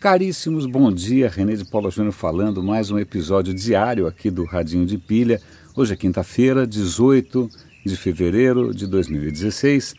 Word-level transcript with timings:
Caríssimos, 0.00 0.64
bom 0.64 0.92
dia. 0.92 1.28
René 1.28 1.56
de 1.56 1.64
Paula 1.64 1.90
Júnior 1.90 2.12
falando, 2.12 2.62
mais 2.62 2.88
um 2.88 3.00
episódio 3.00 3.52
diário 3.52 4.06
aqui 4.06 4.30
do 4.30 4.44
Radinho 4.44 4.86
de 4.86 4.96
Pilha. 4.96 5.42
Hoje 5.74 5.92
é 5.92 5.96
quinta-feira, 5.96 6.64
18 6.64 7.50
de 7.84 7.96
fevereiro 7.96 8.72
de 8.72 8.86
2016. 8.86 9.96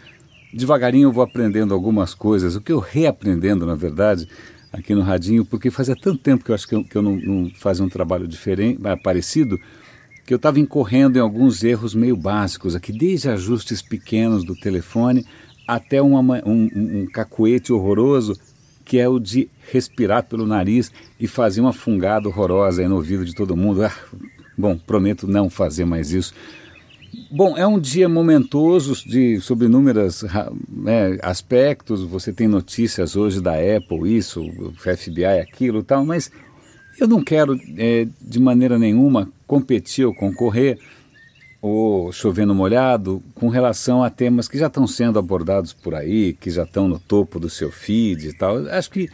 Devagarinho 0.54 1.08
eu 1.08 1.12
vou 1.12 1.22
aprendendo 1.22 1.74
algumas 1.74 2.14
coisas, 2.14 2.56
o 2.56 2.62
que 2.62 2.72
eu 2.72 2.80
reaprendendo, 2.80 3.66
na 3.66 3.76
verdade, 3.76 4.26
aqui 4.72 4.96
no 4.96 5.02
Radinho, 5.02 5.44
porque 5.44 5.70
fazia 5.70 5.98
tanto 5.98 6.24
tempo 6.24 6.46
que 6.46 6.52
eu 6.52 6.56
acho 6.56 6.66
que 6.66 6.76
eu, 6.76 6.84
que 6.86 6.96
eu 6.96 7.02
não, 7.02 7.18
não 7.18 7.52
fazia 7.56 7.84
um 7.84 7.90
trabalho 7.90 8.26
diferente, 8.26 8.80
parecido, 9.04 9.60
que 10.26 10.34
eu 10.34 10.38
estava 10.38 10.62
incorrendo 10.62 11.18
em 11.18 11.22
alguns 11.22 11.62
erros 11.62 11.94
meio 11.94 12.16
básicos 12.16 12.74
aqui, 12.74 12.94
desde 12.94 13.28
ajustes 13.28 13.82
pequenos 13.82 14.46
do 14.46 14.56
telefone 14.56 15.26
até 15.68 16.02
uma, 16.02 16.42
um, 16.46 16.70
um 16.74 17.06
cacuete 17.06 17.74
horroroso 17.74 18.40
que 18.90 18.98
é 18.98 19.08
o 19.08 19.20
de 19.20 19.48
respirar 19.72 20.24
pelo 20.24 20.48
nariz 20.48 20.92
e 21.20 21.28
fazer 21.28 21.62
uma 21.62 21.72
fungada 21.72 22.28
horrorosa 22.28 22.90
no 22.90 22.96
ouvido 22.96 23.24
de 23.24 23.36
todo 23.36 23.56
mundo. 23.56 23.84
Ah, 23.84 23.94
bom, 24.58 24.76
prometo 24.76 25.28
não 25.28 25.48
fazer 25.48 25.86
mais 25.86 26.12
isso. 26.12 26.34
Bom, 27.30 27.56
é 27.56 27.68
um 27.68 27.80
dia 27.80 28.10
momentoso 28.10 28.96
de, 29.08 29.40
sobre 29.42 29.68
inúmeros 29.68 30.26
né, 30.68 31.20
aspectos. 31.22 32.02
Você 32.02 32.34
tem 32.34 32.48
notícias 32.48 33.16
hoje 33.16 33.40
da 33.40 33.54
Apple, 33.54 34.18
isso, 34.18 34.44
FBI, 34.76 35.24
aquilo 35.40 35.84
tal, 35.84 36.04
mas 36.04 36.32
eu 37.00 37.08
não 37.08 37.24
quero 37.24 37.60
é, 37.78 38.08
de 38.20 38.40
maneira 38.40 38.80
nenhuma 38.80 39.32
competir 39.46 40.04
ou 40.04 40.16
concorrer 40.16 40.80
ou 41.62 42.12
chovendo 42.12 42.56
molhado 42.56 43.22
com 43.36 43.50
relação 43.50 44.02
a 44.04 44.10
temas 44.10 44.48
que 44.48 44.58
já 44.58 44.68
estão 44.68 44.88
sendo 44.88 45.20
abordados 45.20 45.74
por 45.74 45.94
aí, 45.94 46.34
que 46.34 46.50
já 46.50 46.64
estão 46.64 46.88
no 46.88 47.00
topo 47.00 47.40
do 47.40 47.50
seu 47.50 47.72
feed 47.72 48.30
e 48.30 48.34
tal. 48.34 48.68
Acho 48.70 48.90
que 48.90 49.10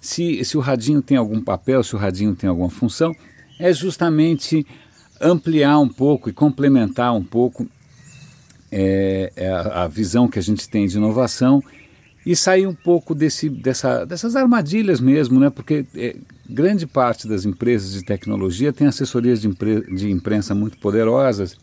se, 0.00 0.44
se 0.44 0.56
o 0.56 0.60
radinho 0.60 1.02
tem 1.02 1.16
algum 1.16 1.40
papel, 1.40 1.82
se 1.82 1.94
o 1.94 1.98
radinho 1.98 2.34
tem 2.34 2.48
alguma 2.48 2.70
função, 2.70 3.12
é 3.58 3.72
justamente 3.72 4.64
ampliar 5.20 5.78
um 5.80 5.88
pouco 5.88 6.30
e 6.30 6.32
complementar 6.32 7.14
um 7.14 7.24
pouco 7.24 7.66
é, 8.70 9.32
é 9.34 9.50
a, 9.50 9.84
a, 9.84 9.88
visão 9.88 10.28
que 10.28 10.38
a 10.38 10.42
gente 10.42 10.68
tem 10.68 10.86
de 10.86 10.96
inovação 10.96 11.60
e 12.24 12.36
sair 12.36 12.66
um 12.66 12.74
pouco 12.74 13.14
desse, 13.14 13.48
dessa, 13.48 14.04
dessas 14.04 14.36
armadilhas 14.36 15.00
mesmo, 15.00 15.40
né? 15.40 15.50
porque 15.50 15.84
é, 15.96 16.16
grande 16.48 16.86
parte 16.86 17.26
das 17.26 17.44
empresas 17.44 17.92
de 17.92 18.04
tecnologia 18.04 18.72
tem 18.72 18.86
assessorias 18.86 19.40
de, 19.40 19.48
impre, 19.48 19.80
de 19.94 20.10
imprensa 20.10 20.54
muito 20.54 20.78
poderosas 20.78 21.58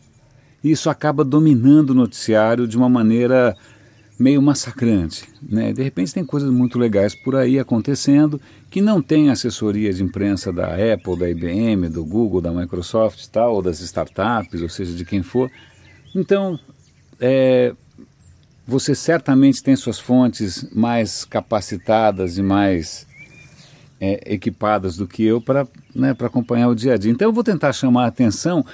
isso 0.62 0.90
acaba 0.90 1.24
dominando 1.24 1.90
o 1.90 1.94
noticiário 1.94 2.66
de 2.66 2.76
uma 2.76 2.88
maneira 2.88 3.56
meio 4.18 4.42
massacrante. 4.42 5.28
Né? 5.40 5.72
De 5.72 5.82
repente 5.82 6.12
tem 6.12 6.24
coisas 6.24 6.50
muito 6.50 6.78
legais 6.78 7.14
por 7.14 7.36
aí 7.36 7.58
acontecendo 7.58 8.40
que 8.68 8.80
não 8.80 9.00
tem 9.00 9.30
assessoria 9.30 9.92
de 9.92 10.02
imprensa 10.02 10.52
da 10.52 10.74
Apple, 10.74 11.18
da 11.18 11.30
IBM, 11.30 11.88
do 11.88 12.04
Google, 12.04 12.40
da 12.40 12.50
Microsoft 12.50 13.26
tal, 13.28 13.54
ou 13.54 13.62
das 13.62 13.80
startups, 13.80 14.60
ou 14.60 14.68
seja, 14.68 14.94
de 14.94 15.04
quem 15.04 15.22
for. 15.22 15.48
Então, 16.14 16.58
é, 17.20 17.72
você 18.66 18.94
certamente 18.94 19.62
tem 19.62 19.76
suas 19.76 19.98
fontes 19.98 20.68
mais 20.74 21.24
capacitadas 21.24 22.36
e 22.36 22.42
mais 22.42 23.06
é, 24.00 24.34
equipadas 24.34 24.96
do 24.96 25.06
que 25.06 25.24
eu 25.24 25.40
para 25.40 25.66
né, 25.94 26.14
acompanhar 26.20 26.68
o 26.68 26.74
dia 26.74 26.94
a 26.94 26.96
dia. 26.96 27.10
Então 27.10 27.28
eu 27.28 27.32
vou 27.32 27.44
tentar 27.44 27.72
chamar 27.72 28.04
a 28.04 28.08
atenção 28.08 28.64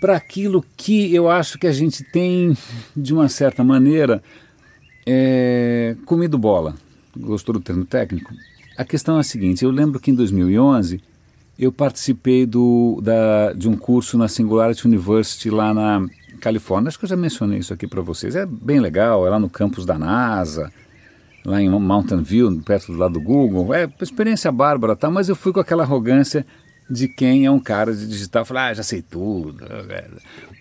para 0.00 0.16
aquilo 0.16 0.64
que 0.76 1.14
eu 1.14 1.28
acho 1.28 1.58
que 1.58 1.66
a 1.66 1.72
gente 1.72 2.04
tem, 2.04 2.56
de 2.96 3.12
uma 3.12 3.28
certa 3.28 3.64
maneira, 3.64 4.22
é, 5.06 5.96
comido 6.04 6.38
bola. 6.38 6.74
Gostou 7.16 7.54
do 7.54 7.60
termo 7.60 7.84
técnico? 7.84 8.32
A 8.76 8.84
questão 8.84 9.16
é 9.16 9.20
a 9.20 9.24
seguinte: 9.24 9.64
eu 9.64 9.70
lembro 9.70 9.98
que 9.98 10.10
em 10.10 10.14
2011 10.14 11.00
eu 11.58 11.72
participei 11.72 12.46
do, 12.46 13.00
da, 13.02 13.52
de 13.52 13.68
um 13.68 13.76
curso 13.76 14.16
na 14.16 14.28
Singularity 14.28 14.86
University 14.86 15.50
lá 15.50 15.74
na 15.74 16.06
Califórnia. 16.40 16.88
Acho 16.88 16.98
que 16.98 17.04
eu 17.04 17.08
já 17.08 17.16
mencionei 17.16 17.58
isso 17.58 17.74
aqui 17.74 17.88
para 17.88 18.00
vocês. 18.00 18.36
É 18.36 18.46
bem 18.46 18.78
legal, 18.78 19.26
é 19.26 19.30
lá 19.30 19.40
no 19.40 19.50
campus 19.50 19.84
da 19.84 19.98
NASA, 19.98 20.72
lá 21.44 21.60
em 21.60 21.68
Mountain 21.68 22.22
View, 22.22 22.62
perto 22.64 22.92
do 22.92 22.98
lado 22.98 23.14
do 23.14 23.20
Google. 23.20 23.74
É 23.74 23.90
experiência 24.00 24.52
bárbara, 24.52 24.94
tá? 24.94 25.10
mas 25.10 25.28
eu 25.28 25.34
fui 25.34 25.52
com 25.52 25.58
aquela 25.58 25.82
arrogância 25.82 26.46
de 26.90 27.08
quem 27.08 27.44
é 27.44 27.50
um 27.50 27.60
cara 27.60 27.94
de 27.94 28.06
digital, 28.06 28.44
falar, 28.44 28.68
ah, 28.68 28.74
já 28.74 28.82
sei 28.82 29.02
tudo. 29.02 29.64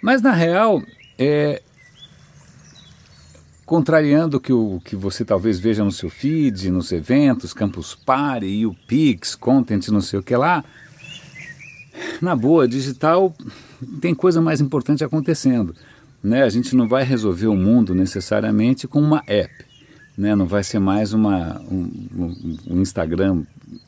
Mas 0.02 0.22
na 0.22 0.32
real, 0.32 0.82
é, 1.18 1.62
contrariando 3.66 4.38
o 4.38 4.40
que, 4.40 4.54
o 4.54 4.82
que 4.84 4.96
você 4.96 5.26
talvez 5.26 5.60
veja 5.60 5.84
no 5.84 5.92
seu 5.92 6.10
feed, 6.10 6.70
nos 6.70 6.92
eventos, 6.92 7.54
Campus 7.54 7.96
Party, 7.96 8.66
o 8.66 8.74
Pix, 8.74 9.36
Content, 9.36 9.88
não 9.90 10.02
sei 10.02 10.20
o 10.20 10.24
que 10.24 10.36
lá, 10.36 10.64
na 12.22 12.36
boa, 12.36 12.68
digital 12.68 13.34
tem 14.02 14.14
coisa 14.14 14.42
mais 14.42 14.62
importante 14.62 15.04
acontecendo. 15.04 15.76
Né? 16.24 16.44
A 16.44 16.50
gente 16.50 16.76
não 16.76 16.88
vai 16.88 17.04
resolver 17.04 17.48
o 17.48 17.56
mundo 17.56 17.94
necessariamente 17.94 18.88
com 18.88 19.00
uma 19.00 19.24
app. 19.28 19.54
Né? 20.18 20.36
Não 20.36 20.46
vai 20.46 20.64
ser 20.64 20.80
mais 20.80 21.14
uma, 21.14 21.62
um, 21.70 22.58
um 22.68 22.82
Instagram 22.82 23.44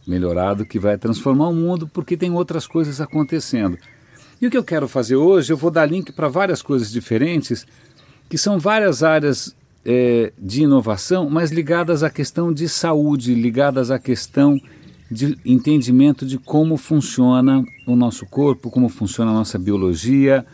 melhorado 0.10 0.66
que 0.66 0.80
vai 0.80 0.98
transformar 0.98 1.48
o 1.48 1.54
mundo, 1.54 1.88
porque 1.88 2.18
tem 2.18 2.32
outras 2.32 2.66
coisas 2.66 3.00
acontecendo. 3.00 3.78
E 4.42 4.48
o 4.48 4.50
que 4.50 4.58
eu 4.58 4.64
quero 4.64 4.88
fazer 4.88 5.16
hoje, 5.16 5.52
eu 5.52 5.58
vou 5.58 5.70
dar 5.70 5.86
link 5.86 6.12
para 6.12 6.28
várias 6.28 6.62
coisas 6.62 6.90
diferentes, 6.92 7.68
que 8.30 8.38
são 8.38 8.58
várias 8.58 9.04
áreas 9.04 9.56
é, 9.86 10.32
de 10.38 10.64
inovação, 10.64 11.30
mas 11.30 11.52
ligadas 11.52 12.04
à 12.04 12.10
questão 12.10 12.54
de 12.54 12.68
saúde, 12.68 13.34
ligadas 13.36 13.92
à 13.92 14.00
questão 14.00 14.60
de 15.12 15.38
entendimento 15.44 16.26
de 16.26 16.38
como 16.38 16.78
funciona 16.78 17.64
o 17.86 17.96
nosso 17.96 18.26
corpo, 18.26 18.70
como 18.70 18.88
funciona 18.88 19.32
a 19.32 19.34
nossa 19.34 19.58
biologia. 19.58 20.46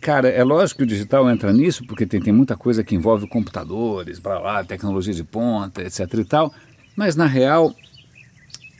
Cara, 0.00 0.28
é 0.28 0.44
lógico 0.44 0.78
que 0.78 0.84
o 0.84 0.86
digital 0.86 1.28
entra 1.30 1.52
nisso, 1.52 1.84
porque 1.86 2.06
tem, 2.06 2.20
tem 2.20 2.32
muita 2.32 2.56
coisa 2.56 2.84
que 2.84 2.94
envolve 2.94 3.26
computadores, 3.26 4.18
blá, 4.18 4.38
blá, 4.38 4.64
tecnologia 4.64 5.14
de 5.14 5.24
ponta, 5.24 5.82
etc 5.82 6.00
e 6.14 6.24
tal, 6.24 6.52
mas 6.94 7.16
na 7.16 7.26
real 7.26 7.74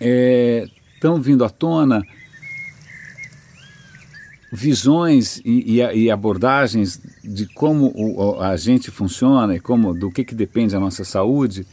estão 0.01 1.17
é, 1.17 1.21
vindo 1.21 1.45
à 1.45 1.51
tona 1.51 2.03
visões 4.53 5.41
e, 5.45 5.79
e, 5.79 6.05
e, 6.05 6.11
abordagens 6.11 7.01
de 7.23 7.47
como 7.47 7.93
o, 7.95 8.41
a 8.41 8.57
gente 8.57 8.91
funciona 8.91 9.55
e 9.55 9.61
como 9.61 9.95
do 9.95 10.11
que, 10.11 10.25
que 10.25 10.35
depende 10.35 10.75
a 10.75 10.81
nossa 10.81 11.05
saúde, 11.05 11.65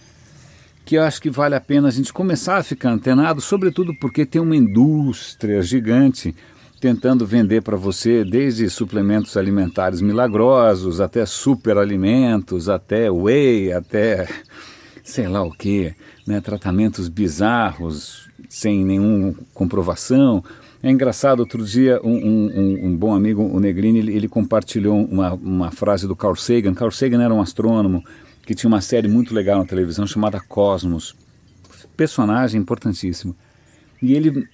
que 0.85 0.95
eu 0.95 1.03
acho 1.03 1.21
que 1.21 1.29
vale 1.29 1.55
a 1.55 1.59
pena 1.59 1.87
a 1.87 1.91
gente 1.91 2.13
começar 2.13 2.57
a 2.57 2.63
ficar 2.63 2.91
antenado, 2.91 3.41
sobretudo 3.41 3.95
porque 3.99 4.25
tem 4.25 4.39
uma 4.39 4.55
indústria 4.55 5.61
gigante 5.61 6.35
tentando 6.79 7.25
vender 7.25 7.63
para 7.63 7.75
você 7.75 8.23
desde 8.23 8.69
suplementos 8.69 9.35
alimentares 9.35 9.99
milagrosos 9.99 11.01
até 11.01 11.25
superalimentos, 11.25 12.69
até 12.69 13.09
whey, 13.09 13.73
até 13.73 14.27
sei 15.07 15.27
lá 15.27 15.41
o 15.41 15.51
que, 15.51 15.95
né, 16.25 16.41
tratamentos 16.41 17.07
bizarros, 17.07 18.27
sem 18.49 18.83
nenhuma 18.83 19.33
comprovação. 19.53 20.43
É 20.83 20.91
engraçado, 20.91 21.39
outro 21.39 21.63
dia 21.63 21.99
um, 22.03 22.13
um, 22.13 22.85
um 22.87 22.95
bom 22.95 23.15
amigo, 23.15 23.41
o 23.41 23.59
Negrini, 23.59 23.99
ele, 23.99 24.13
ele, 24.13 24.27
compartilhou 24.27 25.05
uma, 25.05 25.33
uma 25.33 25.71
frase 25.71 26.05
do 26.07 26.15
Carl 26.15 26.35
Sagan. 26.35 26.73
Carl 26.73 26.91
Sagan 26.91 27.23
era 27.23 27.33
um 27.33 27.41
astrônomo 27.41 28.03
que 28.45 28.53
tinha 28.53 28.67
uma 28.67 28.81
série 28.81 29.07
muito 29.07 29.33
legal 29.33 29.57
na 29.59 29.65
televisão 29.65 30.05
chamada 30.05 30.41
Cosmos. 30.41 31.15
Personagem 31.95 32.59
importantíssimo. 32.59 33.33
E 34.01 34.13
ele, 34.13 34.45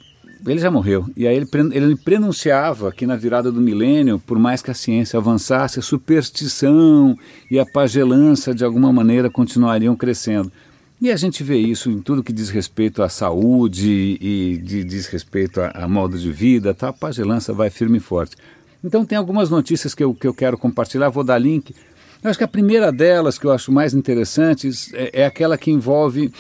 ele 0.46 0.60
já 0.60 0.70
morreu. 0.70 1.06
E 1.16 1.28
aí 1.28 1.36
ele, 1.36 1.48
ele 1.72 1.96
prenunciava 1.96 2.92
que 2.92 3.06
na 3.06 3.16
virada 3.16 3.52
do 3.52 3.62
milênio, 3.62 4.20
por 4.20 4.38
mais 4.38 4.62
que 4.62 4.72
a 4.72 4.74
ciência 4.74 5.18
avançasse, 5.18 5.80
a 5.80 5.82
superstição 5.82 7.18
e 7.50 7.60
a 7.60 7.66
pagelança 7.66 8.54
de 8.54 8.66
alguma 8.66 8.92
maneira 8.92 9.30
continuariam 9.30 9.96
crescendo. 9.96 10.52
E 11.02 11.12
a 11.12 11.18
gente 11.18 11.44
vê 11.44 11.58
isso 11.58 11.90
em 11.90 12.00
tudo 12.00 12.24
que 12.24 12.32
diz 12.32 12.50
respeito 12.50 13.04
à 13.04 13.10
saúde 13.10 14.18
e 14.22 14.58
de, 14.58 14.84
diz 14.84 15.08
respeito 15.08 15.60
a, 15.60 15.70
a, 15.70 15.88
modo 15.88 16.18
de 16.18 16.32
vida, 16.32 16.74
tá? 16.74 16.90
a 16.90 16.94
pagelança 16.94 17.54
vai 17.54 17.70
firme 17.70 17.98
e 17.98 18.02
forte. 18.02 18.36
Então 18.84 19.06
tem 19.06 19.18
algumas 19.18 19.50
notícias 19.50 19.94
que 19.94 20.04
eu, 20.04 20.14
que 20.14 20.28
eu 20.28 20.34
quero 20.34 20.58
compartilhar, 20.58 21.10
vou 21.10 21.24
dar 21.24 21.38
link. 21.38 21.76
Eu 22.24 22.30
acho 22.30 22.38
que 22.38 22.44
a 22.46 22.48
primeira 22.48 22.92
delas, 22.92 23.38
que 23.38 23.46
eu 23.46 23.52
acho 23.52 23.72
mais 23.72 23.94
interessante, 23.94 24.70
é, 24.94 25.22
é 25.22 25.26
aquela 25.26 25.58
que 25.58 25.72
envolve... 25.72 26.32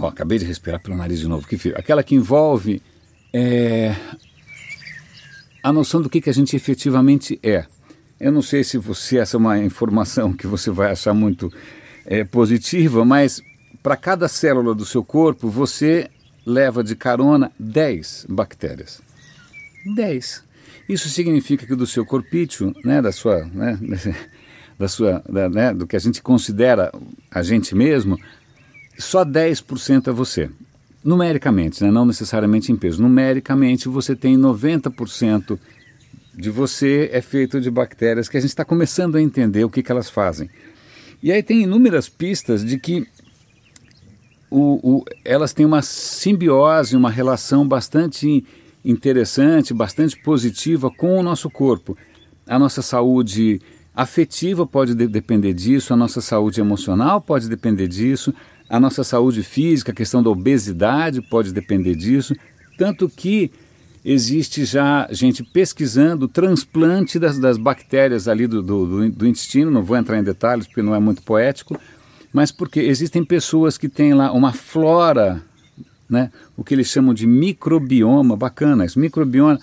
Oh, 0.00 0.06
acabei 0.06 0.38
de 0.38 0.46
respirar 0.46 0.80
pelo 0.80 0.96
nariz 0.96 1.20
de 1.20 1.28
novo, 1.28 1.46
que 1.46 1.58
fio. 1.58 1.76
Aquela 1.76 2.02
que 2.02 2.14
envolve 2.14 2.82
é, 3.34 3.94
a 5.62 5.70
noção 5.72 6.00
do 6.00 6.08
que, 6.08 6.22
que 6.22 6.30
a 6.30 6.34
gente 6.34 6.56
efetivamente 6.56 7.38
é. 7.42 7.66
Eu 8.18 8.32
não 8.32 8.40
sei 8.40 8.64
se 8.64 8.78
você 8.78 9.18
essa 9.18 9.36
é 9.36 9.38
uma 9.38 9.58
informação 9.58 10.32
que 10.32 10.46
você 10.46 10.70
vai 10.70 10.90
achar 10.90 11.12
muito 11.12 11.52
é, 12.06 12.24
positiva, 12.24 13.04
mas 13.04 13.42
para 13.82 13.96
cada 13.96 14.26
célula 14.26 14.74
do 14.74 14.86
seu 14.86 15.04
corpo 15.04 15.48
você 15.48 16.08
leva 16.46 16.82
de 16.82 16.96
carona 16.96 17.52
10 17.58 18.26
bactérias. 18.28 19.02
10. 19.94 20.44
Isso 20.88 21.10
significa 21.10 21.66
que 21.66 21.74
do 21.74 21.86
seu 21.86 22.06
corpício, 22.06 22.74
né, 22.84 23.02
da 23.02 23.12
sua, 23.12 23.44
né, 23.44 23.78
da 24.78 24.88
sua, 24.88 25.22
da, 25.28 25.48
né, 25.48 25.74
do 25.74 25.86
que 25.86 25.94
a 25.94 26.00
gente 26.00 26.22
considera 26.22 26.90
a 27.30 27.42
gente 27.42 27.74
mesmo, 27.74 28.18
só 29.00 29.24
10% 29.24 30.08
é 30.08 30.12
você. 30.12 30.50
Numericamente, 31.02 31.82
né? 31.82 31.90
não 31.90 32.04
necessariamente 32.04 32.70
em 32.70 32.76
peso. 32.76 33.02
Numericamente, 33.02 33.88
você 33.88 34.14
tem 34.14 34.36
90% 34.36 35.58
de 36.34 36.50
você 36.50 37.10
é 37.12 37.20
feito 37.20 37.60
de 37.60 37.70
bactérias 37.70 38.28
que 38.28 38.36
a 38.36 38.40
gente 38.40 38.50
está 38.50 38.64
começando 38.64 39.16
a 39.16 39.22
entender 39.22 39.64
o 39.64 39.70
que, 39.70 39.82
que 39.82 39.90
elas 39.90 40.08
fazem. 40.08 40.48
E 41.22 41.32
aí 41.32 41.42
tem 41.42 41.62
inúmeras 41.62 42.08
pistas 42.08 42.64
de 42.64 42.78
que 42.78 43.06
o, 44.50 44.98
o, 44.98 45.04
elas 45.24 45.52
têm 45.52 45.66
uma 45.66 45.82
simbiose, 45.82 46.96
uma 46.96 47.10
relação 47.10 47.66
bastante 47.66 48.44
interessante, 48.84 49.74
bastante 49.74 50.20
positiva 50.20 50.90
com 50.90 51.18
o 51.18 51.22
nosso 51.22 51.50
corpo. 51.50 51.96
A 52.46 52.58
nossa 52.58 52.82
saúde 52.82 53.60
afetiva 53.94 54.66
pode 54.66 54.94
de 54.94 55.06
depender 55.06 55.52
disso, 55.52 55.92
a 55.92 55.96
nossa 55.96 56.20
saúde 56.20 56.60
emocional 56.60 57.20
pode 57.20 57.48
depender 57.48 57.86
disso, 57.86 58.34
a 58.70 58.78
nossa 58.78 59.02
saúde 59.02 59.42
física, 59.42 59.90
a 59.90 59.94
questão 59.94 60.22
da 60.22 60.30
obesidade 60.30 61.20
pode 61.20 61.52
depender 61.52 61.96
disso, 61.96 62.36
tanto 62.78 63.08
que 63.08 63.50
existe 64.04 64.64
já 64.64 65.08
gente 65.10 65.42
pesquisando 65.42 66.26
o 66.26 66.28
transplante 66.28 67.18
das, 67.18 67.36
das 67.38 67.58
bactérias 67.58 68.28
ali 68.28 68.46
do, 68.46 68.62
do, 68.62 69.10
do, 69.10 69.26
intestino, 69.26 69.72
não 69.72 69.82
vou 69.82 69.96
entrar 69.96 70.18
em 70.18 70.22
detalhes 70.22 70.68
porque 70.68 70.82
não 70.82 70.94
é 70.94 71.00
muito 71.00 71.20
poético, 71.22 71.78
mas 72.32 72.52
porque 72.52 72.78
existem 72.78 73.24
pessoas 73.24 73.76
que 73.76 73.88
têm 73.88 74.14
lá 74.14 74.32
uma 74.32 74.52
flora, 74.52 75.42
né, 76.08 76.30
o 76.56 76.62
que 76.62 76.72
eles 76.72 76.86
chamam 76.86 77.12
de 77.12 77.26
microbioma, 77.26 78.36
bacana, 78.36 78.84
isso, 78.84 79.00
microbioma, 79.00 79.58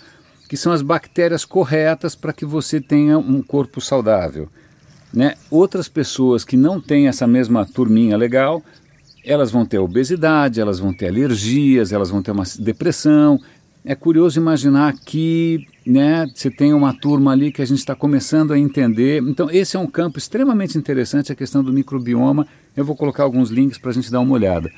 que 0.49 0.57
são 0.57 0.73
as 0.73 0.81
bactérias 0.81 1.45
corretas 1.45 2.13
para 2.13 2.33
que 2.33 2.45
você 2.45 2.81
tenha 2.81 3.17
um 3.17 3.41
corpo 3.41 3.79
saudável. 3.79 4.49
Né? 5.13 5.35
Outras 5.49 5.87
pessoas 5.87 6.43
que 6.43 6.57
não 6.57 6.79
têm 6.79 7.07
essa 7.07 7.25
mesma 7.25 7.65
turminha 7.65 8.17
legal 8.17 8.61
elas 9.27 9.51
vão 9.51 9.65
ter 9.65 9.77
obesidade, 9.77 10.61
elas 10.61 10.79
vão 10.79 10.93
ter 10.93 11.09
alergias, 11.09 11.91
elas 11.91 12.09
vão 12.09 12.23
ter 12.23 12.31
uma 12.31 12.45
depressão. 12.57 13.37
É 13.83 13.93
curioso 13.93 14.39
imaginar 14.39 14.93
que 14.93 15.67
né, 15.85 16.25
você 16.33 16.49
tem 16.49 16.73
uma 16.73 16.93
turma 16.93 17.33
ali 17.33 17.51
que 17.51 17.61
a 17.61 17.65
gente 17.65 17.79
está 17.79 17.93
começando 17.93 18.53
a 18.53 18.57
entender. 18.57 19.21
Então, 19.21 19.51
esse 19.51 19.75
é 19.75 19.79
um 19.79 19.85
campo 19.85 20.17
extremamente 20.17 20.77
interessante, 20.77 21.31
a 21.31 21.35
questão 21.35 21.61
do 21.61 21.73
microbioma. 21.73 22.47
Eu 22.75 22.85
vou 22.85 22.95
colocar 22.95 23.23
alguns 23.23 23.49
links 23.49 23.77
para 23.77 23.91
a 23.91 23.93
gente 23.93 24.09
dar 24.09 24.21
uma 24.21 24.33
olhada. 24.33 24.71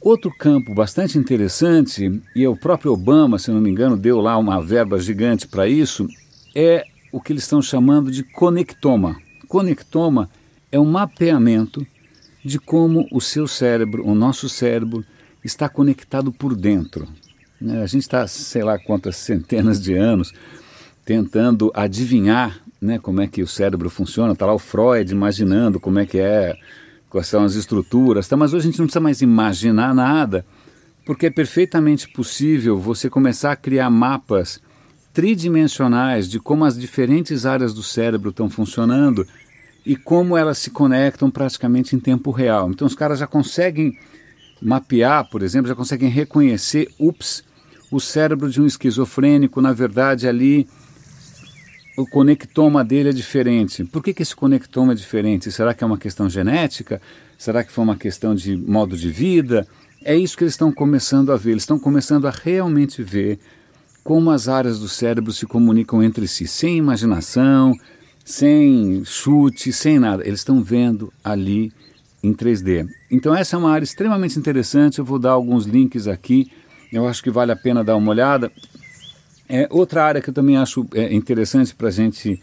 Outro 0.00 0.30
campo 0.30 0.74
bastante 0.74 1.18
interessante, 1.18 2.22
e 2.34 2.46
o 2.46 2.56
próprio 2.56 2.92
Obama, 2.92 3.38
se 3.38 3.50
não 3.50 3.60
me 3.60 3.70
engano, 3.70 3.98
deu 3.98 4.18
lá 4.20 4.36
uma 4.38 4.62
verba 4.62 4.98
gigante 4.98 5.46
para 5.46 5.68
isso, 5.68 6.06
é 6.54 6.84
o 7.12 7.20
que 7.20 7.32
eles 7.32 7.42
estão 7.42 7.60
chamando 7.60 8.10
de 8.10 8.22
conectoma. 8.22 9.16
Conectoma 9.46 10.28
é 10.72 10.80
um 10.80 10.84
mapeamento 10.84 11.86
de 12.44 12.58
como 12.58 13.08
o 13.10 13.20
seu 13.20 13.48
cérebro, 13.48 14.06
o 14.06 14.14
nosso 14.14 14.48
cérebro, 14.48 15.04
está 15.42 15.68
conectado 15.68 16.30
por 16.30 16.54
dentro. 16.54 17.08
Né? 17.60 17.82
A 17.82 17.86
gente 17.86 18.02
está, 18.02 18.26
sei 18.26 18.62
lá 18.62 18.78
quantas 18.78 19.16
centenas 19.16 19.80
de 19.80 19.94
anos, 19.94 20.32
tentando 21.04 21.70
adivinhar 21.74 22.60
né, 22.80 22.98
como 22.98 23.22
é 23.22 23.26
que 23.26 23.42
o 23.42 23.46
cérebro 23.46 23.88
funciona. 23.88 24.32
Está 24.32 24.46
lá 24.46 24.54
o 24.54 24.58
Freud 24.58 25.10
imaginando 25.10 25.80
como 25.80 25.98
é 25.98 26.06
que 26.06 26.18
é, 26.18 26.54
quais 27.08 27.26
são 27.26 27.44
as 27.44 27.54
estruturas, 27.54 28.28
tá? 28.28 28.36
mas 28.36 28.52
hoje 28.52 28.68
a 28.68 28.70
gente 28.70 28.78
não 28.78 28.86
precisa 28.86 29.00
mais 29.00 29.22
imaginar 29.22 29.94
nada, 29.94 30.44
porque 31.06 31.26
é 31.26 31.30
perfeitamente 31.30 32.08
possível 32.08 32.78
você 32.78 33.08
começar 33.08 33.52
a 33.52 33.56
criar 33.56 33.88
mapas 33.88 34.60
tridimensionais 35.12 36.28
de 36.28 36.40
como 36.40 36.64
as 36.64 36.78
diferentes 36.78 37.46
áreas 37.46 37.72
do 37.72 37.82
cérebro 37.82 38.30
estão 38.30 38.50
funcionando 38.50 39.26
e 39.84 39.96
como 39.96 40.36
elas 40.36 40.58
se 40.58 40.70
conectam 40.70 41.30
praticamente 41.30 41.94
em 41.94 42.00
tempo 42.00 42.30
real. 42.30 42.70
Então 42.70 42.86
os 42.86 42.94
caras 42.94 43.18
já 43.18 43.26
conseguem 43.26 43.98
mapear, 44.60 45.28
por 45.28 45.42
exemplo, 45.42 45.68
já 45.68 45.74
conseguem 45.74 46.08
reconhecer, 46.08 46.88
ups, 46.98 47.44
o 47.90 48.00
cérebro 48.00 48.50
de 48.50 48.60
um 48.60 48.66
esquizofrênico, 48.66 49.60
na 49.60 49.72
verdade 49.72 50.26
ali 50.26 50.66
o 51.96 52.06
conectoma 52.06 52.84
dele 52.84 53.10
é 53.10 53.12
diferente. 53.12 53.84
Por 53.84 54.02
que, 54.02 54.12
que 54.12 54.22
esse 54.22 54.34
conectoma 54.34 54.92
é 54.92 54.96
diferente? 54.96 55.52
Será 55.52 55.72
que 55.72 55.84
é 55.84 55.86
uma 55.86 55.98
questão 55.98 56.28
genética? 56.28 57.00
Será 57.38 57.62
que 57.62 57.70
foi 57.70 57.84
uma 57.84 57.96
questão 57.96 58.34
de 58.34 58.56
modo 58.56 58.96
de 58.96 59.10
vida? 59.10 59.66
É 60.02 60.16
isso 60.16 60.36
que 60.36 60.42
eles 60.42 60.54
estão 60.54 60.72
começando 60.72 61.30
a 61.30 61.36
ver. 61.36 61.52
Eles 61.52 61.62
estão 61.62 61.78
começando 61.78 62.26
a 62.26 62.30
realmente 62.30 63.02
ver 63.02 63.38
como 64.02 64.30
as 64.30 64.48
áreas 64.48 64.80
do 64.80 64.88
cérebro 64.88 65.32
se 65.32 65.46
comunicam 65.46 66.02
entre 66.02 66.26
si, 66.26 66.46
sem 66.46 66.76
imaginação, 66.76 67.74
sem 68.24 69.04
chute, 69.04 69.72
sem 69.72 69.98
nada. 69.98 70.26
Eles 70.26 70.40
estão 70.40 70.62
vendo 70.62 71.12
ali 71.22 71.72
em 72.22 72.32
3D. 72.32 72.88
Então 73.10 73.34
essa 73.34 73.56
é 73.56 73.58
uma 73.58 73.70
área 73.70 73.84
extremamente 73.84 74.38
interessante. 74.38 74.98
Eu 74.98 75.04
vou 75.04 75.18
dar 75.18 75.32
alguns 75.32 75.66
links 75.66 76.08
aqui. 76.08 76.50
Eu 76.90 77.06
acho 77.06 77.22
que 77.22 77.30
vale 77.30 77.52
a 77.52 77.56
pena 77.56 77.84
dar 77.84 77.96
uma 77.96 78.10
olhada. 78.10 78.50
É 79.48 79.68
outra 79.70 80.04
área 80.04 80.22
que 80.22 80.30
eu 80.30 80.34
também 80.34 80.56
acho 80.56 80.86
é, 80.94 81.12
interessante 81.14 81.74
para 81.74 81.88
a 81.88 81.90
gente 81.90 82.40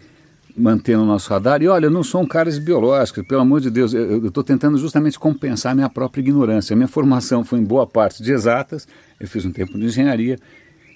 manter 0.56 0.98
no 0.98 1.06
nosso 1.06 1.30
radar. 1.30 1.62
E 1.62 1.68
olha, 1.68 1.86
eu 1.86 1.92
não 1.92 2.04
sou 2.04 2.22
um 2.22 2.28
cara 2.28 2.52
de 2.52 2.60
biológica, 2.60 3.24
pelo 3.24 3.42
amor 3.42 3.62
de 3.62 3.70
Deus, 3.70 3.94
eu 3.94 4.28
estou 4.28 4.44
tentando 4.44 4.78
justamente 4.78 5.18
compensar 5.18 5.74
minha 5.74 5.90
própria 5.90 6.22
ignorância. 6.22 6.74
A 6.74 6.78
minha 6.78 6.88
formação 6.88 7.44
foi 7.44 7.60
em 7.60 7.64
boa 7.64 7.88
parte 7.88 8.22
de 8.22 8.32
exatas, 8.32 8.88
eu 9.20 9.28
fiz 9.28 9.46
um 9.46 9.52
tempo 9.52 9.78
de 9.78 9.86
engenharia, 9.86 10.38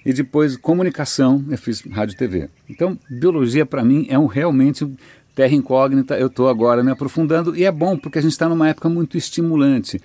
e 0.06 0.12
depois 0.12 0.56
comunicação, 0.56 1.44
eu 1.50 1.58
fiz 1.58 1.80
rádio 1.80 2.14
e 2.14 2.16
TV. 2.16 2.48
Então, 2.70 2.96
biologia 3.10 3.66
para 3.66 3.82
mim 3.82 4.06
é 4.08 4.16
um 4.16 4.26
realmente 4.26 4.88
terra 5.34 5.52
incógnita, 5.52 6.16
eu 6.16 6.28
estou 6.28 6.48
agora 6.48 6.80
me 6.84 6.92
aprofundando 6.92 7.56
e 7.56 7.64
é 7.64 7.72
bom 7.72 7.98
porque 7.98 8.20
a 8.20 8.22
gente 8.22 8.30
está 8.30 8.48
numa 8.48 8.68
época 8.68 8.88
muito 8.88 9.18
estimulante. 9.18 10.00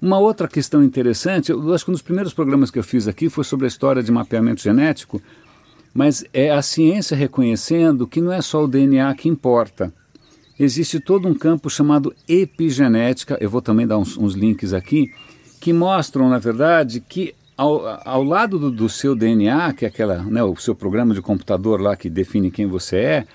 Uma 0.00 0.18
outra 0.18 0.48
questão 0.48 0.82
interessante, 0.82 1.52
eu 1.52 1.74
acho 1.74 1.84
que 1.84 1.90
um 1.90 1.92
dos 1.92 2.00
primeiros 2.00 2.32
programas 2.32 2.70
que 2.70 2.78
eu 2.78 2.82
fiz 2.82 3.06
aqui 3.06 3.28
foi 3.28 3.44
sobre 3.44 3.66
a 3.66 3.68
história 3.68 4.02
de 4.02 4.10
mapeamento 4.10 4.62
genético, 4.62 5.20
mas 5.92 6.24
é 6.32 6.50
a 6.50 6.62
ciência 6.62 7.14
reconhecendo 7.14 8.06
que 8.06 8.22
não 8.22 8.32
é 8.32 8.40
só 8.40 8.64
o 8.64 8.68
DNA 8.68 9.14
que 9.14 9.28
importa. 9.28 9.92
Existe 10.58 10.98
todo 11.00 11.28
um 11.28 11.34
campo 11.34 11.68
chamado 11.68 12.14
epigenética, 12.26 13.36
eu 13.42 13.50
vou 13.50 13.60
também 13.60 13.86
dar 13.86 13.98
uns, 13.98 14.16
uns 14.16 14.32
links 14.32 14.72
aqui, 14.72 15.12
que 15.60 15.70
mostram, 15.70 16.30
na 16.30 16.38
verdade, 16.38 16.98
que 17.06 17.34
ao, 17.56 18.00
ao 18.04 18.22
lado 18.22 18.58
do, 18.58 18.70
do, 18.70 18.88
seu 18.88 19.14
DNA, 19.14 19.72
que 19.74 19.84
é 19.84 19.88
aquela, 19.88 20.22
né, 20.22 20.42
o 20.42 20.56
seu 20.56 20.74
programa 20.74 21.14
de 21.14 21.22
computador 21.22 21.80
lá 21.80 21.96
que 21.96 22.10
define 22.10 22.50
quem 22.50 22.66
você 22.66 22.96
é, 22.96 23.26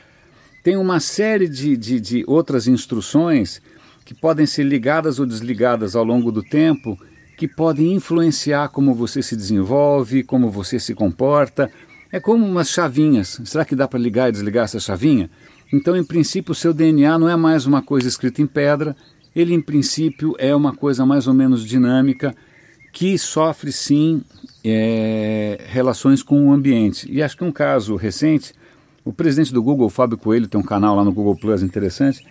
tem 0.63 0.75
uma 0.75 0.99
série 0.99 1.47
de, 1.47 1.77
de, 1.77 1.99
de 1.99 2.23
outras 2.27 2.67
instruções 2.67 3.61
que 4.03 4.13
podem 4.13 4.45
ser 4.45 4.63
ligadas 4.63 5.19
ou 5.19 5.25
desligadas 5.25 5.95
ao 5.95 6.03
longo 6.03 6.31
do 6.31 6.43
tempo, 6.43 6.97
que 7.37 7.47
podem 7.47 7.93
influenciar 7.93 8.69
como 8.69 8.93
você 8.93 9.21
se 9.21 9.35
desenvolve, 9.35 10.23
como 10.23 10.49
você 10.49 10.79
se 10.79 10.93
comporta. 10.93 11.71
É 12.11 12.19
como 12.19 12.45
umas 12.45 12.69
chavinhas. 12.69 13.39
Será 13.45 13.63
que 13.63 13.75
dá 13.75 13.87
para 13.87 13.99
ligar 13.99 14.27
e 14.27 14.31
desligar 14.31 14.65
essa 14.65 14.79
chavinha? 14.79 15.29
Então, 15.71 15.95
em 15.95 16.03
princípio, 16.03 16.51
o 16.51 16.55
seu 16.55 16.73
DNA 16.73 17.17
não 17.19 17.29
é 17.29 17.35
mais 17.35 17.65
uma 17.65 17.81
coisa 17.81 18.07
escrita 18.07 18.41
em 18.41 18.47
pedra, 18.47 18.95
ele, 19.35 19.53
em 19.53 19.61
princípio, 19.61 20.35
é 20.39 20.55
uma 20.55 20.75
coisa 20.75 21.05
mais 21.05 21.27
ou 21.27 21.33
menos 21.33 21.63
dinâmica 21.63 22.35
que 22.91 23.17
sofre 23.17 23.71
sim 23.71 24.21
é, 24.63 25.59
relações 25.67 26.23
com 26.23 26.47
o 26.47 26.51
ambiente. 26.51 27.09
E 27.11 27.21
acho 27.21 27.37
que 27.37 27.43
um 27.43 27.51
caso 27.51 27.95
recente, 27.95 28.53
o 29.05 29.13
presidente 29.13 29.53
do 29.53 29.61
Google, 29.61 29.89
Fábio 29.89 30.17
Coelho, 30.17 30.47
tem 30.47 30.59
um 30.59 30.63
canal 30.63 30.95
lá 30.95 31.03
no 31.03 31.11
Google 31.11 31.35
Plus 31.35 31.61
interessante, 31.61 32.25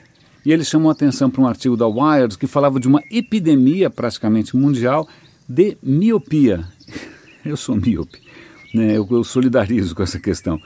e 0.44 0.52
ele 0.52 0.64
chamou 0.64 0.90
atenção 0.90 1.30
para 1.30 1.42
um 1.42 1.46
artigo 1.46 1.76
da 1.76 1.86
Wired 1.86 2.38
que 2.38 2.46
falava 2.46 2.80
de 2.80 2.88
uma 2.88 3.02
epidemia 3.10 3.90
praticamente 3.90 4.56
mundial 4.56 5.08
de 5.48 5.76
miopia. 5.82 6.64
Eu 7.44 7.56
sou 7.56 7.76
míope, 7.76 8.20
né? 8.74 8.96
eu, 8.96 9.06
eu 9.10 9.24
solidarizo 9.24 9.94
com 9.94 10.02
essa 10.02 10.18
questão. 10.18 10.60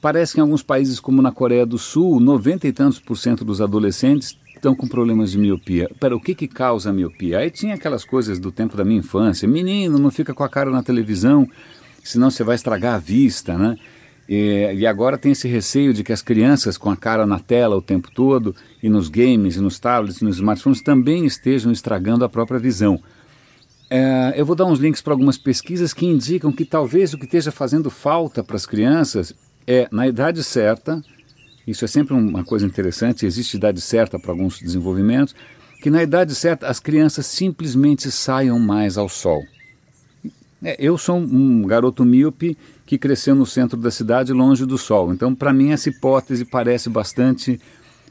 Parece 0.00 0.34
que 0.34 0.38
em 0.38 0.42
alguns 0.42 0.62
países, 0.62 1.00
como 1.00 1.20
na 1.20 1.32
Coreia 1.32 1.66
do 1.66 1.78
Sul, 1.78 2.20
90 2.20 2.68
e 2.68 2.72
tantos 2.72 3.00
por 3.00 3.16
cento 3.16 3.44
dos 3.44 3.60
adolescentes 3.60 4.38
estão 4.58 4.74
com 4.74 4.86
problemas 4.86 5.30
de 5.30 5.38
miopia. 5.38 5.88
Pera, 5.98 6.14
o 6.14 6.20
que 6.20 6.34
que 6.34 6.46
causa 6.46 6.90
a 6.90 6.92
miopia? 6.92 7.38
Aí 7.38 7.50
tinha 7.50 7.74
aquelas 7.74 8.04
coisas 8.04 8.38
do 8.38 8.52
tempo 8.52 8.76
da 8.76 8.84
minha 8.84 9.00
infância. 9.00 9.48
Menino, 9.48 9.98
não 9.98 10.10
fica 10.10 10.34
com 10.34 10.44
a 10.44 10.48
cara 10.48 10.70
na 10.70 10.82
televisão, 10.82 11.48
senão 12.04 12.30
você 12.30 12.44
vai 12.44 12.54
estragar 12.54 12.94
a 12.94 12.98
vista, 12.98 13.56
né? 13.56 13.76
E, 14.28 14.74
e, 14.74 14.86
agora 14.86 15.16
tem 15.16 15.32
esse 15.32 15.48
receio 15.48 15.94
de 15.94 16.04
que 16.04 16.12
as 16.12 16.20
crianças 16.20 16.76
com 16.76 16.90
a 16.90 16.96
cara 16.96 17.26
na 17.26 17.38
tela 17.38 17.74
o 17.74 17.80
tempo 17.80 18.10
todo, 18.14 18.54
e 18.82 18.88
nos 18.90 19.08
games, 19.08 19.56
e 19.56 19.60
nos 19.60 19.78
tablets, 19.78 20.20
e 20.20 20.24
nos 20.24 20.36
smartphones, 20.36 20.82
também 20.82 21.24
estejam 21.24 21.72
estragando 21.72 22.26
a 22.26 22.28
própria 22.28 22.58
visão. 22.58 23.00
É, 23.88 24.34
eu 24.36 24.44
vou 24.44 24.54
dar 24.54 24.66
uns 24.66 24.78
links 24.78 25.00
para 25.00 25.14
algumas 25.14 25.38
pesquisas 25.38 25.94
que 25.94 26.04
indicam 26.04 26.52
que 26.52 26.66
talvez 26.66 27.14
o 27.14 27.18
que 27.18 27.24
esteja 27.24 27.50
fazendo 27.50 27.90
falta 27.90 28.44
para 28.44 28.56
as 28.56 28.66
crianças 28.66 29.32
é, 29.66 29.88
na 29.90 30.06
idade 30.06 30.44
certa, 30.44 31.02
isso 31.68 31.84
é 31.84 31.88
sempre 31.88 32.14
uma 32.14 32.42
coisa 32.42 32.64
interessante, 32.64 33.26
existe 33.26 33.56
idade 33.56 33.80
certa 33.80 34.18
para 34.18 34.32
alguns 34.32 34.58
desenvolvimentos, 34.58 35.34
que 35.82 35.90
na 35.90 36.02
idade 36.02 36.34
certa 36.34 36.66
as 36.66 36.80
crianças 36.80 37.26
simplesmente 37.26 38.10
saiam 38.10 38.58
mais 38.58 38.96
ao 38.96 39.08
sol. 39.08 39.42
É, 40.62 40.76
eu 40.78 40.96
sou 40.98 41.18
um 41.18 41.62
garoto 41.62 42.04
míope 42.04 42.56
que 42.86 42.98
cresceu 42.98 43.34
no 43.34 43.46
centro 43.46 43.76
da 43.76 43.90
cidade, 43.90 44.32
longe 44.32 44.64
do 44.64 44.78
sol. 44.78 45.12
Então, 45.12 45.34
para 45.34 45.52
mim, 45.52 45.70
essa 45.70 45.88
hipótese 45.90 46.44
parece 46.44 46.88
bastante 46.88 47.60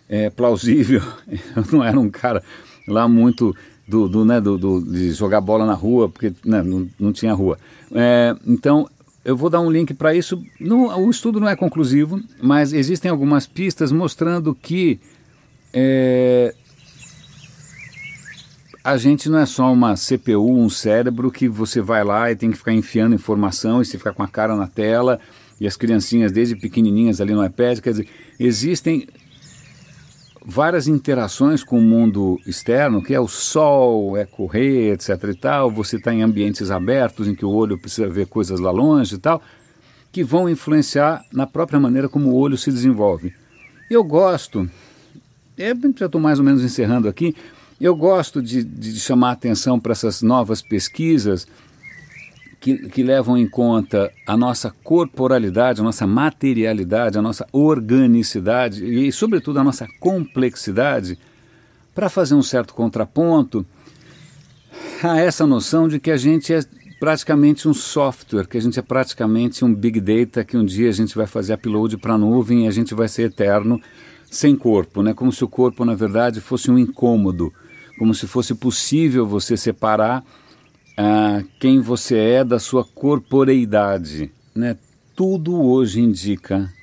é, 0.07 0.29
plausível. 0.29 1.01
Eu 1.55 1.65
não 1.71 1.83
era 1.83 1.99
um 1.99 2.09
cara 2.09 2.43
lá 2.87 3.07
muito 3.07 3.55
do, 3.87 4.07
do, 4.07 4.23
né, 4.23 4.39
do, 4.39 4.57
do, 4.57 4.81
de 4.81 5.11
jogar 5.11 5.41
bola 5.41 5.65
na 5.65 5.73
rua, 5.73 6.07
porque 6.07 6.31
né, 6.45 6.61
não, 6.61 6.87
não 6.99 7.11
tinha 7.11 7.33
rua. 7.33 7.57
É, 7.91 8.35
então, 8.45 8.87
eu 9.27 9.35
vou 9.35 9.49
dar 9.49 9.59
um 9.59 9.69
link 9.69 9.93
para 9.93 10.15
isso. 10.15 10.41
O 10.61 11.09
estudo 11.09 11.37
não 11.37 11.49
é 11.49 11.55
conclusivo, 11.55 12.17
mas 12.41 12.71
existem 12.71 13.11
algumas 13.11 13.45
pistas 13.45 13.91
mostrando 13.91 14.55
que 14.55 15.01
é, 15.73 16.55
a 18.81 18.95
gente 18.95 19.27
não 19.27 19.39
é 19.39 19.45
só 19.45 19.69
uma 19.73 19.95
CPU, 19.95 20.57
um 20.57 20.69
cérebro 20.69 21.29
que 21.29 21.49
você 21.49 21.81
vai 21.81 22.05
lá 22.05 22.31
e 22.31 22.37
tem 22.37 22.51
que 22.51 22.57
ficar 22.57 22.71
enfiando 22.71 23.15
informação 23.15 23.81
e 23.81 23.85
você 23.85 23.97
ficar 23.97 24.13
com 24.13 24.23
a 24.23 24.29
cara 24.29 24.55
na 24.55 24.65
tela 24.65 25.19
e 25.59 25.67
as 25.67 25.75
criancinhas 25.75 26.31
desde 26.31 26.55
pequenininhas 26.55 27.19
ali 27.19 27.33
no 27.33 27.45
iPad. 27.45 27.81
Quer 27.81 27.91
dizer, 27.91 28.07
existem 28.39 29.09
várias 30.49 30.87
interações 30.87 31.61
com 31.61 31.77
o 31.77 31.81
mundo 31.81 32.39
externo, 32.47 33.03
que 33.03 33.13
é 33.13 33.19
o 33.19 33.27
sol, 33.27 34.15
é 34.15 34.25
correr, 34.25 34.93
etc 34.93 35.21
e 35.25 35.35
tal, 35.35 35.69
você 35.69 35.97
está 35.97 36.13
em 36.13 36.23
ambientes 36.23 36.71
abertos 36.71 37.27
em 37.27 37.35
que 37.35 37.43
o 37.43 37.51
olho 37.51 37.77
precisa 37.77 38.07
ver 38.07 38.27
coisas 38.27 38.57
lá 38.57 38.71
longe 38.71 39.15
e 39.15 39.17
tal, 39.17 39.41
que 40.09 40.23
vão 40.23 40.49
influenciar 40.49 41.21
na 41.33 41.45
própria 41.45 41.81
maneira 41.81 42.07
como 42.07 42.29
o 42.29 42.35
olho 42.35 42.57
se 42.57 42.71
desenvolve. 42.71 43.33
Eu 43.91 44.05
gosto, 44.05 44.69
é, 45.57 45.73
já 45.97 46.05
estou 46.05 46.21
mais 46.21 46.39
ou 46.39 46.45
menos 46.45 46.63
encerrando 46.63 47.09
aqui, 47.09 47.35
eu 47.79 47.93
gosto 47.93 48.41
de, 48.41 48.63
de 48.63 48.97
chamar 49.01 49.31
atenção 49.31 49.77
para 49.77 49.91
essas 49.91 50.21
novas 50.21 50.61
pesquisas 50.61 51.45
que, 52.59 52.89
que 52.89 53.03
levam 53.03 53.37
em 53.37 53.47
conta 53.47 54.11
a 54.25 54.35
nossa 54.35 54.73
corporalidade, 54.83 55.81
a 55.81 55.83
nossa 55.83 56.07
materialidade, 56.07 57.17
a 57.17 57.21
nossa 57.21 57.47
organicidade 57.51 58.85
e, 58.85 59.11
sobretudo, 59.11 59.59
a 59.59 59.63
nossa 59.63 59.87
complexidade, 59.99 61.17
para 61.93 62.09
fazer 62.09 62.35
um 62.35 62.43
certo 62.43 62.73
contraponto 62.73 63.65
a 65.03 65.19
essa 65.19 65.45
noção 65.45 65.87
de 65.87 65.99
que 65.99 66.11
a 66.11 66.17
gente 66.17 66.53
é 66.53 66.59
praticamente 66.99 67.67
um 67.67 67.73
software, 67.73 68.47
que 68.47 68.57
a 68.57 68.61
gente 68.61 68.79
é 68.79 68.81
praticamente 68.81 69.63
um 69.63 69.73
big 69.73 69.99
data, 69.99 70.43
que 70.43 70.57
um 70.57 70.65
dia 70.65 70.89
a 70.89 70.93
gente 70.93 71.15
vai 71.15 71.27
fazer 71.27 71.53
upload 71.53 71.97
para 71.97 72.13
a 72.13 72.17
nuvem 72.17 72.65
e 72.65 72.67
a 72.67 72.71
gente 72.71 72.93
vai 72.93 73.07
ser 73.07 73.23
eterno 73.23 73.79
sem 74.29 74.55
corpo, 74.55 75.01
né? 75.01 75.13
como 75.13 75.31
se 75.31 75.43
o 75.43 75.47
corpo, 75.47 75.85
na 75.85 75.95
verdade, 75.95 76.41
fosse 76.41 76.69
um 76.69 76.77
incômodo, 76.77 77.53
como 77.97 78.13
se 78.13 78.27
fosse 78.27 78.53
possível 78.55 79.25
você 79.25 79.55
separar 79.55 80.23
ah, 80.97 81.43
quem 81.59 81.79
você 81.79 82.17
é 82.17 82.43
da 82.43 82.57
sua 82.57 82.83
corporeidade. 82.83 84.31
Né? 84.55 84.75
Tudo 85.15 85.61
hoje 85.61 86.01
indica 86.01 86.73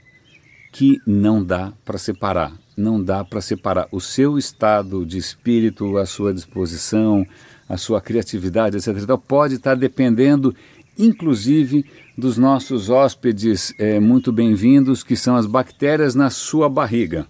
que 0.73 1.01
não 1.05 1.45
dá 1.45 1.73
para 1.85 1.99
separar. 1.99 2.53
Não 2.77 3.03
dá 3.03 3.25
para 3.25 3.41
separar 3.41 3.89
o 3.93 4.01
seu 4.01 4.39
estado 4.39 5.05
de 5.05 5.19
espírito, 5.19 5.99
a 5.99 6.07
sua 6.07 6.33
disposição, 6.33 7.27
a 7.69 7.77
sua 7.77 8.01
criatividade, 8.01 8.77
etc. 8.77 8.97
Então, 9.01 9.19
pode 9.19 9.55
estar 9.55 9.77
dependendo, 9.77 10.55
inclusive, 10.99 11.85
dos 12.17 12.37
nossos 12.37 12.91
hóspedes 12.91 13.73
é, 13.79 14.01
muito 14.01 14.33
bem-vindos, 14.33 15.03
que 15.03 15.17
são 15.17 15.37
as 15.37 15.47
bactérias 15.47 16.15
na 16.15 16.31
sua 16.31 16.69
barriga. 16.69 17.27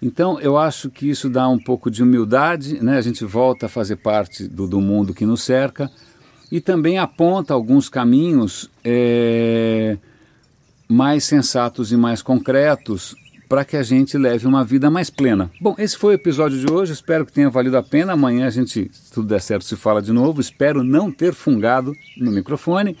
Então, 0.00 0.38
eu 0.38 0.58
acho 0.58 0.90
que 0.90 1.08
isso 1.08 1.30
dá 1.30 1.48
um 1.48 1.58
pouco 1.58 1.90
de 1.90 2.02
humildade, 2.02 2.82
né? 2.82 2.98
a 2.98 3.00
gente 3.00 3.24
volta 3.24 3.64
a 3.64 3.70
fazer 3.70 3.96
parte 3.96 4.46
do, 4.46 4.68
do 4.68 4.78
mundo 4.78 5.14
que 5.14 5.24
nos 5.24 5.42
cerca, 5.42 5.90
e 6.54 6.60
também 6.60 6.98
aponta 6.98 7.52
alguns 7.52 7.88
caminhos 7.88 8.70
é, 8.84 9.98
mais 10.86 11.24
sensatos 11.24 11.90
e 11.90 11.96
mais 11.96 12.22
concretos 12.22 13.16
para 13.48 13.64
que 13.64 13.76
a 13.76 13.82
gente 13.82 14.16
leve 14.16 14.46
uma 14.46 14.62
vida 14.62 14.88
mais 14.88 15.10
plena. 15.10 15.50
Bom, 15.60 15.74
esse 15.76 15.98
foi 15.98 16.12
o 16.12 16.14
episódio 16.14 16.56
de 16.56 16.72
hoje, 16.72 16.92
espero 16.92 17.26
que 17.26 17.32
tenha 17.32 17.50
valido 17.50 17.76
a 17.76 17.82
pena. 17.82 18.12
Amanhã 18.12 18.46
a 18.46 18.50
gente, 18.50 18.88
se 18.92 19.12
tudo 19.12 19.26
der 19.26 19.40
certo, 19.40 19.64
se 19.64 19.74
fala 19.74 20.00
de 20.00 20.12
novo. 20.12 20.40
Espero 20.40 20.84
não 20.84 21.10
ter 21.10 21.34
fungado 21.34 21.92
no 22.16 22.30
microfone. 22.30 22.96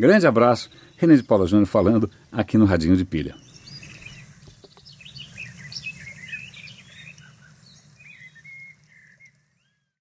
Grande 0.00 0.26
abraço, 0.26 0.68
René 0.96 1.14
de 1.14 1.22
Paula 1.22 1.46
Júnior 1.46 1.68
falando 1.68 2.10
aqui 2.32 2.58
no 2.58 2.64
Radinho 2.64 2.96
de 2.96 3.04
Pilha. 3.04 3.36